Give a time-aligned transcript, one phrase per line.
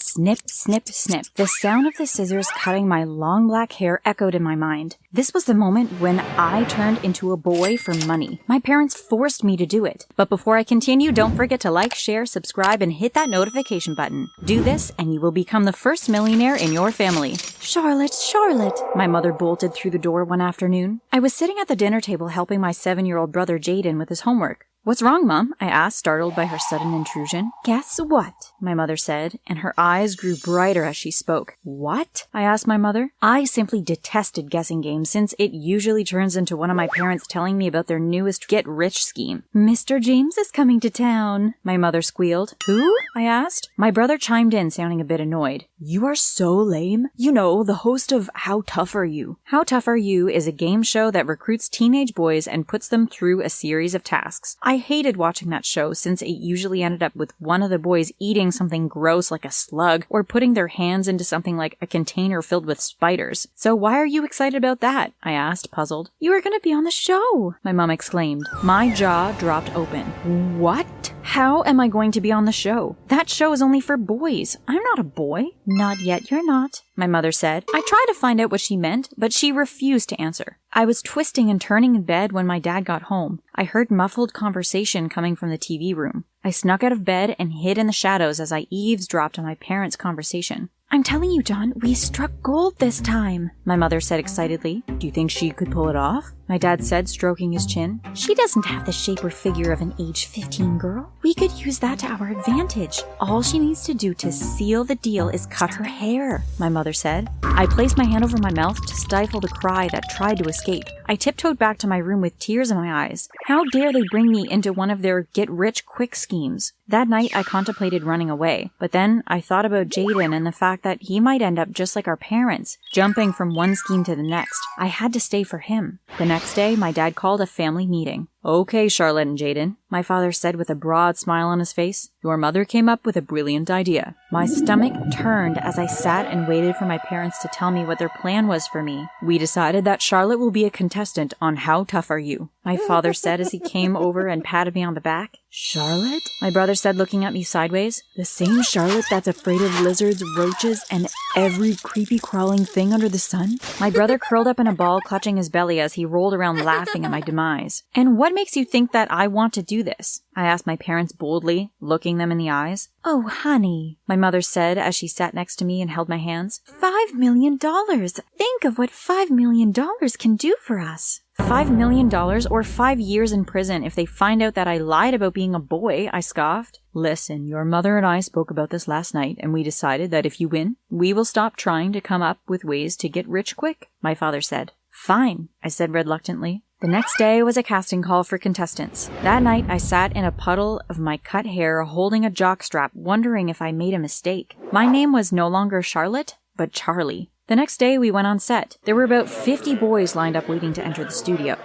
[0.00, 1.26] Snip, snip, snip.
[1.34, 4.96] The sound of the scissors cutting my long black hair echoed in my mind.
[5.12, 8.40] This was the moment when I turned into a boy for money.
[8.46, 10.06] My parents forced me to do it.
[10.14, 14.28] But before I continue, don't forget to like, share, subscribe, and hit that notification button.
[14.44, 17.36] Do this, and you will become the first millionaire in your family.
[17.60, 18.80] Charlotte, Charlotte!
[18.94, 21.00] My mother bolted through the door one afternoon.
[21.12, 24.10] I was sitting at the dinner table helping my seven year old brother Jayden with
[24.10, 24.67] his homework.
[24.88, 25.52] What's wrong, Mum?
[25.60, 27.52] I asked, startled by her sudden intrusion.
[27.62, 28.54] Guess what?
[28.58, 31.58] My mother said, and her eyes grew brighter as she spoke.
[31.62, 32.26] What?
[32.32, 33.10] I asked my mother.
[33.20, 37.58] I simply detested guessing games since it usually turns into one of my parents telling
[37.58, 39.42] me about their newest get rich scheme.
[39.54, 40.00] Mr.
[40.00, 42.54] James is coming to town, my mother squealed.
[42.64, 42.96] Who?
[43.14, 43.68] I asked.
[43.76, 45.66] My brother chimed in, sounding a bit annoyed.
[45.80, 47.06] You are so lame.
[47.16, 49.38] You know, the host of How Tough Are You?
[49.44, 53.06] How Tough Are You is a game show that recruits teenage boys and puts them
[53.06, 54.56] through a series of tasks.
[54.60, 58.10] I hated watching that show since it usually ended up with one of the boys
[58.18, 62.42] eating something gross like a slug or putting their hands into something like a container
[62.42, 63.46] filled with spiders.
[63.54, 65.12] So why are you excited about that?
[65.22, 66.10] I asked, puzzled.
[66.18, 68.48] You are going to be on the show, my mom exclaimed.
[68.64, 70.58] My jaw dropped open.
[70.58, 71.12] What?
[71.22, 72.96] How am I going to be on the show?
[73.08, 74.56] That show is only for boys.
[74.66, 75.48] I'm not a boy.
[75.70, 77.64] Not yet, you're not, my mother said.
[77.74, 80.56] I tried to find out what she meant, but she refused to answer.
[80.72, 83.42] I was twisting and turning in bed when my dad got home.
[83.54, 86.24] I heard muffled conversation coming from the TV room.
[86.42, 89.56] I snuck out of bed and hid in the shadows as I eavesdropped on my
[89.56, 90.70] parents' conversation.
[90.90, 94.84] I'm telling you, John, we struck gold this time, my mother said excitedly.
[94.96, 96.32] Do you think she could pull it off?
[96.48, 98.00] My dad said, stroking his chin.
[98.14, 101.12] She doesn't have the shape or figure of an age 15 girl.
[101.22, 103.02] We could use that to our advantage.
[103.20, 106.92] All she needs to do to seal the deal is cut her hair, my mother
[106.92, 107.28] said.
[107.42, 110.84] I placed my hand over my mouth to stifle the cry that tried to escape.
[111.06, 113.28] I tiptoed back to my room with tears in my eyes.
[113.46, 116.72] How dare they bring me into one of their get rich quick schemes?
[116.86, 120.84] That night, I contemplated running away, but then I thought about Jayden and the fact
[120.84, 124.22] that he might end up just like our parents, jumping from one scheme to the
[124.22, 124.60] next.
[124.78, 125.98] I had to stay for him.
[126.16, 128.28] The next day, my dad called a family meeting.
[128.44, 132.10] Okay, Charlotte and Jayden, my father said with a broad smile on his face.
[132.22, 134.14] Your mother came up with a brilliant idea.
[134.30, 137.98] My stomach turned as I sat and waited for my parents to tell me what
[137.98, 139.08] their plan was for me.
[139.22, 142.50] We decided that Charlotte will be a contestant on How Tough Are You?
[142.64, 145.38] My father said as he came over and patted me on the back.
[145.48, 146.22] Charlotte?
[146.42, 148.02] My brother said, looking at me sideways.
[148.16, 153.18] The same Charlotte that's afraid of lizards, roaches, and every creepy crawling thing under the
[153.18, 153.56] sun?
[153.80, 157.06] My brother curled up in a ball, clutching his belly as he rolled around laughing
[157.06, 157.84] at my demise.
[157.94, 160.22] And what makes you think that I want to do this?
[160.34, 162.88] I asked my parents boldly, looking them in the eyes.
[163.04, 166.60] Oh, honey, my mother said as she sat next to me and held my hands.
[166.64, 168.20] Five million dollars!
[168.36, 171.20] Think of what five million dollars can do for us.
[171.34, 175.14] Five million dollars or five years in prison if they find out that I lied
[175.14, 176.80] about being a boy, I scoffed.
[176.92, 180.40] Listen, your mother and I spoke about this last night, and we decided that if
[180.40, 183.88] you win, we will stop trying to come up with ways to get rich quick,
[184.02, 184.72] my father said.
[184.90, 186.64] Fine, I said reluctantly.
[186.80, 189.10] The next day was a casting call for contestants.
[189.22, 193.48] That night, I sat in a puddle of my cut hair holding a jockstrap, wondering
[193.48, 194.56] if I made a mistake.
[194.70, 197.30] My name was no longer Charlotte, but Charlie.
[197.48, 198.78] The next day, we went on set.
[198.84, 201.58] There were about 50 boys lined up waiting to enter the studio.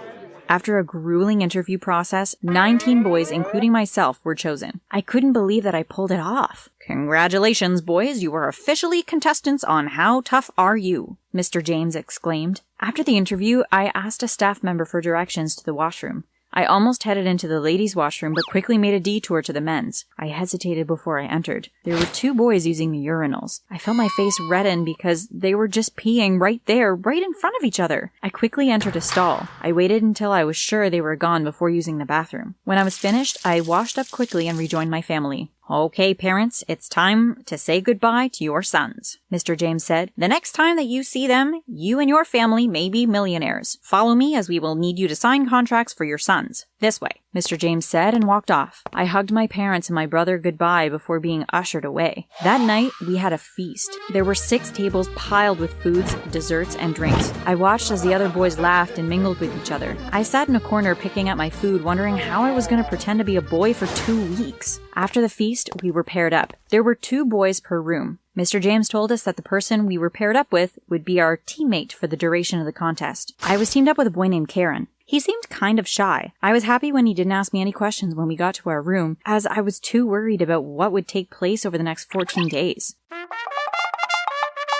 [0.48, 4.80] After a grueling interview process, 19 boys, including myself, were chosen.
[4.90, 6.68] I couldn't believe that I pulled it off.
[6.80, 11.16] Congratulations, boys, you are officially contestants on How Tough Are You?
[11.34, 11.62] Mr.
[11.62, 12.60] James exclaimed.
[12.80, 16.24] After the interview, I asked a staff member for directions to the washroom.
[16.56, 20.04] I almost headed into the ladies' washroom, but quickly made a detour to the men's.
[20.16, 21.68] I hesitated before I entered.
[21.82, 23.62] There were two boys using the urinals.
[23.72, 27.56] I felt my face redden because they were just peeing right there, right in front
[27.58, 28.12] of each other.
[28.22, 29.48] I quickly entered a stall.
[29.62, 32.54] I waited until I was sure they were gone before using the bathroom.
[32.62, 35.50] When I was finished, I washed up quickly and rejoined my family.
[35.70, 39.56] Okay, parents, it's time to say goodbye to your sons, Mr.
[39.56, 40.10] James said.
[40.14, 43.78] The next time that you see them, you and your family may be millionaires.
[43.80, 46.66] Follow me as we will need you to sign contracts for your sons.
[46.84, 47.56] This way, Mr.
[47.56, 48.82] James said and walked off.
[48.92, 52.28] I hugged my parents and my brother goodbye before being ushered away.
[52.42, 53.96] That night, we had a feast.
[54.12, 57.32] There were six tables piled with foods, desserts, and drinks.
[57.46, 59.96] I watched as the other boys laughed and mingled with each other.
[60.12, 62.88] I sat in a corner picking at my food, wondering how I was going to
[62.90, 64.78] pretend to be a boy for two weeks.
[64.94, 66.52] After the feast, we were paired up.
[66.68, 68.18] There were two boys per room.
[68.36, 68.60] Mr.
[68.60, 71.92] James told us that the person we were paired up with would be our teammate
[71.92, 73.32] for the duration of the contest.
[73.42, 74.88] I was teamed up with a boy named Karen.
[75.06, 76.32] He seemed kind of shy.
[76.42, 78.80] I was happy when he didn't ask me any questions when we got to our
[78.80, 82.48] room, as I was too worried about what would take place over the next 14
[82.48, 82.96] days.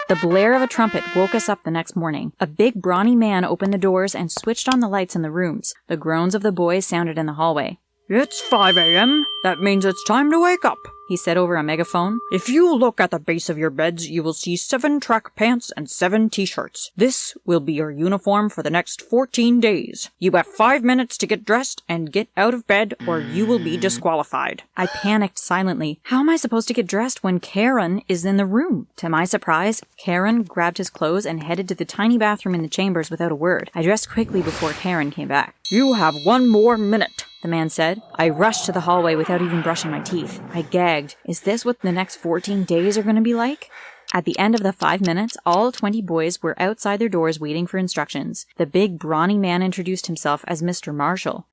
[0.08, 2.32] The blare of a trumpet woke us up the next morning.
[2.40, 5.74] A big, brawny man opened the doors and switched on the lights in the rooms.
[5.88, 7.78] The groans of the boys sounded in the hallway.
[8.10, 9.24] It's 5 a.m.
[9.44, 10.76] That means it's time to wake up,
[11.08, 12.20] he said over a megaphone.
[12.30, 15.72] If you look at the base of your beds, you will see seven track pants
[15.74, 16.90] and seven t-shirts.
[16.94, 20.10] This will be your uniform for the next 14 days.
[20.18, 23.58] You have five minutes to get dressed and get out of bed or you will
[23.58, 24.64] be disqualified.
[24.76, 25.98] I panicked silently.
[26.02, 28.86] How am I supposed to get dressed when Karen is in the room?
[28.96, 32.68] To my surprise, Karen grabbed his clothes and headed to the tiny bathroom in the
[32.68, 33.70] chambers without a word.
[33.74, 35.56] I dressed quickly before Karen came back.
[35.70, 38.02] You have one more minute the man said.
[38.16, 40.42] I rushed to the hallway without even brushing my teeth.
[40.52, 41.14] I gagged.
[41.26, 43.70] Is this what the next 14 days are going to be like?
[44.14, 47.66] At the end of the five minutes, all 20 boys were outside their doors waiting
[47.66, 48.46] for instructions.
[48.56, 50.94] The big, brawny man introduced himself as Mr.
[50.94, 51.46] Marshall.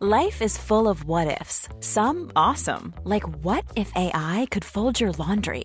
[0.00, 1.68] Life is full of what ifs.
[1.80, 5.64] Some awesome, like what if AI could fold your laundry?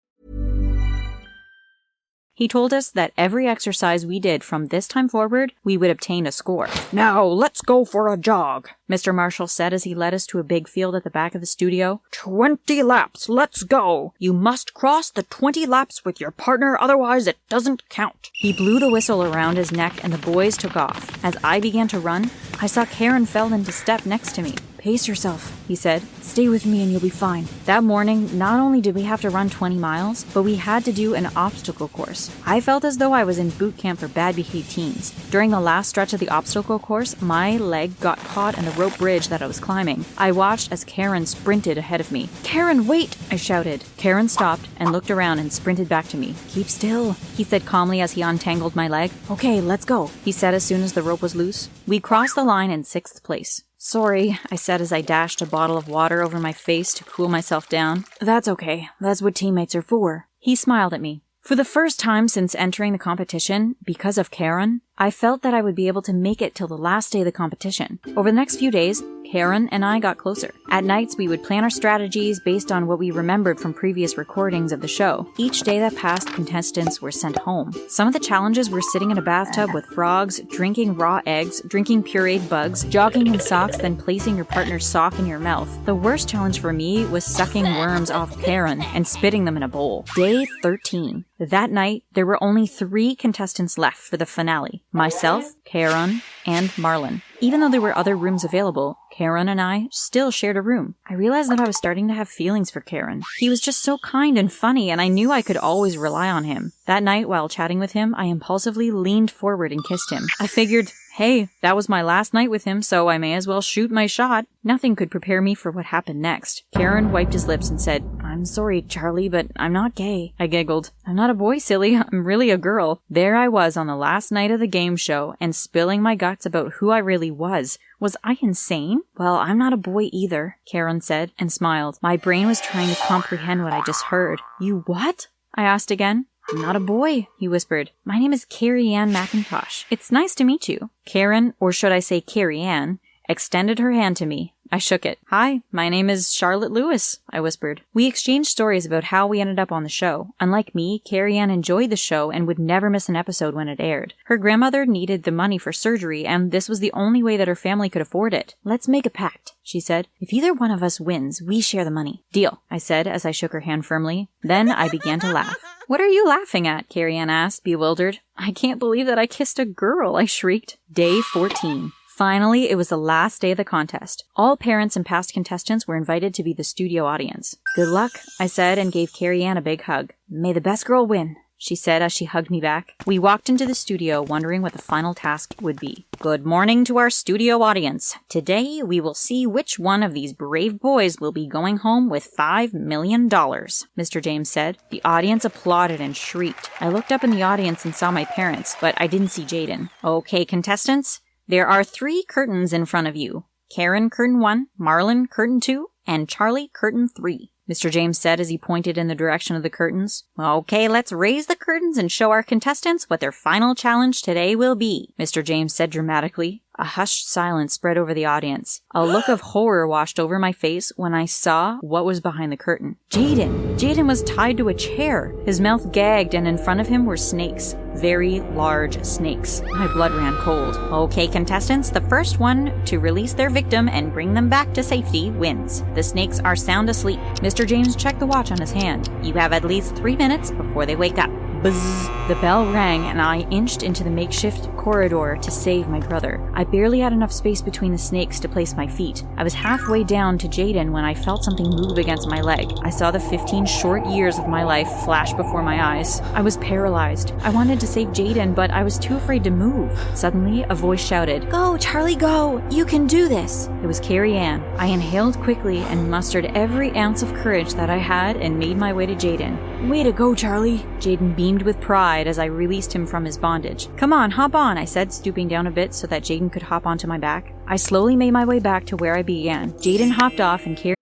[2.41, 6.25] He told us that every exercise we did from this time forward, we would obtain
[6.25, 6.67] a score.
[6.91, 9.13] Now, let's go for a jog, Mr.
[9.13, 11.45] Marshall said as he led us to a big field at the back of the
[11.45, 12.01] studio.
[12.09, 14.15] Twenty laps, let's go.
[14.17, 18.31] You must cross the twenty laps with your partner, otherwise it doesn't count.
[18.33, 21.23] He blew the whistle around his neck and the boys took off.
[21.23, 24.55] As I began to run, I saw Karen fell into step next to me.
[24.81, 26.01] Pace yourself, he said.
[26.23, 27.45] Stay with me and you'll be fine.
[27.65, 30.91] That morning, not only did we have to run 20 miles, but we had to
[30.91, 32.35] do an obstacle course.
[32.47, 35.11] I felt as though I was in boot camp for bad behaved teens.
[35.29, 38.97] During the last stretch of the obstacle course, my leg got caught in the rope
[38.97, 40.03] bridge that I was climbing.
[40.17, 42.29] I watched as Karen sprinted ahead of me.
[42.41, 43.15] Karen, wait!
[43.29, 43.83] I shouted.
[43.97, 46.33] Karen stopped and looked around and sprinted back to me.
[46.47, 49.11] Keep still, he said calmly as he untangled my leg.
[49.29, 51.69] Okay, let's go, he said as soon as the rope was loose.
[51.85, 53.63] We crossed the line in sixth place.
[53.83, 57.27] Sorry, I said as I dashed a bottle of water over my face to cool
[57.27, 58.05] myself down.
[58.19, 58.89] That's okay.
[58.99, 60.27] That's what teammates are for.
[60.37, 61.23] He smiled at me.
[61.41, 65.63] For the first time since entering the competition, because of Karen, I felt that I
[65.63, 67.97] would be able to make it till the last day of the competition.
[68.15, 70.53] Over the next few days, Karen and I got closer.
[70.69, 74.71] At nights, we would plan our strategies based on what we remembered from previous recordings
[74.71, 75.25] of the show.
[75.37, 77.73] Each day that passed, contestants were sent home.
[77.87, 82.03] Some of the challenges were sitting in a bathtub with frogs, drinking raw eggs, drinking
[82.03, 85.69] pureed bugs, jogging in socks, then placing your partner's sock in your mouth.
[85.85, 89.67] The worst challenge for me was sucking worms off Karen and spitting them in a
[89.67, 90.05] bowl.
[90.15, 91.25] Day 13.
[91.39, 97.21] That night, there were only three contestants left for the finale myself, Karen, and Marlon.
[97.39, 100.95] Even though there were other rooms available, Karen and I still shared a room.
[101.07, 103.23] I realized that I was starting to have feelings for Karen.
[103.37, 106.43] He was just so kind and funny, and I knew I could always rely on
[106.43, 106.73] him.
[106.85, 110.27] That night, while chatting with him, I impulsively leaned forward and kissed him.
[110.39, 113.61] I figured, hey, that was my last night with him, so I may as well
[113.61, 114.45] shoot my shot.
[114.63, 116.63] Nothing could prepare me for what happened next.
[116.73, 120.33] Karen wiped his lips and said, I'm sorry, Charlie, but I'm not gay.
[120.39, 120.91] I giggled.
[121.05, 121.95] I'm not a boy, silly.
[122.11, 123.01] I'm really a girl.
[123.09, 126.45] There I was on the last night of the game show and spilling my guts
[126.45, 127.77] about who I really was.
[127.99, 129.01] Was I insane?
[129.17, 131.99] Well, I'm not a boy either, Karen said and smiled.
[132.01, 134.39] My brain was trying to comprehend what I just heard.
[134.59, 135.27] You what?
[135.53, 136.25] I asked again.
[136.51, 137.91] I'm not a boy, he whispered.
[138.03, 139.85] My name is Carrie Ann McIntosh.
[139.89, 140.89] It's nice to meet you.
[141.05, 144.53] Karen, or should I say Carrie Ann, extended her hand to me.
[144.71, 145.19] I shook it.
[145.27, 147.81] Hi, my name is Charlotte Lewis, I whispered.
[147.93, 150.29] We exchanged stories about how we ended up on the show.
[150.39, 153.81] Unlike me, Carrie Ann enjoyed the show and would never miss an episode when it
[153.81, 154.13] aired.
[154.25, 157.55] Her grandmother needed the money for surgery, and this was the only way that her
[157.55, 158.55] family could afford it.
[158.63, 160.07] Let's make a pact, she said.
[160.21, 162.23] If either one of us wins, we share the money.
[162.31, 164.29] Deal, I said as I shook her hand firmly.
[164.41, 165.57] Then I began to laugh.
[165.87, 166.87] What are you laughing at?
[166.87, 168.19] Carrie Ann asked, bewildered.
[168.37, 170.77] I can't believe that I kissed a girl, I shrieked.
[170.89, 171.91] Day 14.
[172.21, 174.25] Finally, it was the last day of the contest.
[174.35, 177.55] All parents and past contestants were invited to be the studio audience.
[177.75, 180.13] Good luck, I said and gave Carrie Ann a big hug.
[180.29, 182.93] May the best girl win, she said as she hugged me back.
[183.07, 186.05] We walked into the studio wondering what the final task would be.
[186.19, 188.15] Good morning to our studio audience.
[188.29, 192.25] Today we will see which one of these brave boys will be going home with
[192.25, 194.21] five million dollars, Mr.
[194.21, 194.77] James said.
[194.91, 196.69] The audience applauded and shrieked.
[196.79, 199.89] I looked up in the audience and saw my parents, but I didn't see Jayden.
[200.03, 201.19] Okay, contestants,
[201.51, 203.43] there are three curtains in front of you.
[203.69, 207.51] Karen curtain 1, Marlon curtain 2, and Charlie curtain 3.
[207.69, 207.91] Mr.
[207.91, 210.23] James said as he pointed in the direction of the curtains.
[210.39, 214.75] Okay, let's raise the curtains and show our contestants what their final challenge today will
[214.75, 215.43] be, Mr.
[215.43, 216.63] James said dramatically.
[216.79, 218.81] A hushed silence spread over the audience.
[218.95, 222.57] A look of horror washed over my face when I saw what was behind the
[222.57, 222.95] curtain.
[223.09, 223.77] Jayden!
[223.77, 225.35] Jayden was tied to a chair.
[225.45, 227.75] His mouth gagged, and in front of him were snakes.
[227.95, 229.61] Very large snakes.
[229.73, 230.75] My blood ran cold.
[230.77, 235.29] Okay, contestants, the first one to release their victim and bring them back to safety
[235.29, 235.83] wins.
[235.93, 237.19] The snakes are sound asleep.
[237.35, 237.67] Mr.
[237.67, 239.09] James checked the watch on his hand.
[239.21, 241.29] You have at least three minutes before they wake up.
[241.61, 242.09] Buzz!
[242.27, 246.39] The bell rang and I inched into the makeshift corridor to save my brother.
[246.53, 249.25] I barely had enough space between the snakes to place my feet.
[249.35, 252.71] I was halfway down to Jayden when I felt something move against my leg.
[252.83, 256.21] I saw the 15 short years of my life flash before my eyes.
[256.33, 257.33] I was paralyzed.
[257.41, 259.91] I wanted to save Jayden, but I was too afraid to move.
[260.15, 262.65] Suddenly, a voice shouted, Go, Charlie, go!
[262.71, 263.67] You can do this!
[263.83, 264.63] It was Carrie Ann.
[264.77, 268.93] I inhaled quickly and mustered every ounce of courage that I had and made my
[268.93, 269.89] way to Jayden.
[269.89, 270.85] Way to go, Charlie!
[270.99, 273.89] Jayden beamed with pride as I released him from his bondage.
[273.97, 276.87] Come on, hop on, I said, stooping down a bit so that Jayden could hop
[276.87, 277.53] onto my back.
[277.67, 279.73] I slowly made my way back to where I began.
[279.73, 280.95] Jayden hopped off and carried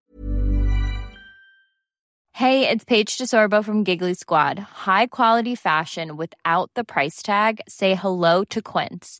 [2.40, 4.58] Hey, it's Paige DeSorbo from Giggly Squad.
[4.60, 7.60] High quality fashion without the price tag.
[7.68, 9.20] Say hello to Quince.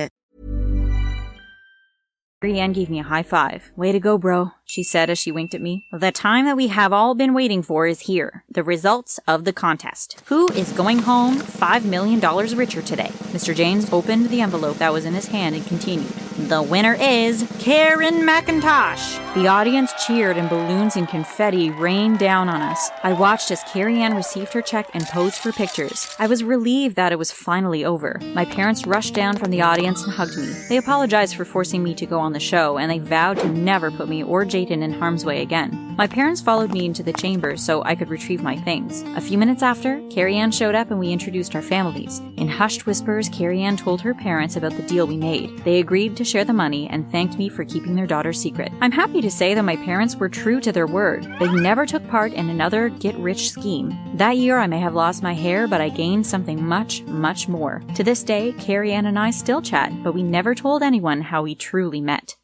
[2.49, 3.71] Ann gave me a high five.
[3.75, 5.85] Way to go, bro, she said as she winked at me.
[5.91, 8.43] The time that we have all been waiting for is here.
[8.49, 10.21] The results of the contest.
[10.25, 12.19] Who is going home $5 million
[12.57, 13.11] richer today?
[13.31, 13.55] Mr.
[13.55, 16.11] James opened the envelope that was in his hand and continued.
[16.47, 19.33] The winner is Karen McIntosh.
[19.35, 22.89] The audience cheered and balloons and confetti rained down on us.
[23.03, 26.13] I watched as Carrie Ann received her check and posed for pictures.
[26.19, 28.19] I was relieved that it was finally over.
[28.33, 30.53] My parents rushed down from the audience and hugged me.
[30.67, 33.89] They apologized for forcing me to go on the show, and they vowed to never
[33.89, 35.80] put me or Jayden in harm's way again.
[35.97, 39.03] My parents followed me into the chamber so I could retrieve my things.
[39.15, 42.19] A few minutes after, Carrie Ann showed up and we introduced our families.
[42.37, 45.59] In hushed whispers, Carrie Ann told her parents about the deal we made.
[45.59, 48.71] They agreed to share the money and thanked me for keeping their daughter's secret.
[48.81, 51.23] I'm happy to say that my parents were true to their word.
[51.39, 53.95] They never took part in another get rich scheme.
[54.15, 57.83] That year, I may have lost my hair, but I gained something much, much more.
[57.95, 61.43] To this day, Carrie Ann and I still chat, but we never told anyone how
[61.43, 62.37] we truly met.